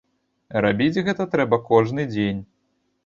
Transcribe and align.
Рабіць 0.65 1.01
гэта 1.07 1.27
трэба 1.35 1.61
кожны 1.71 2.09
дзень. 2.15 2.41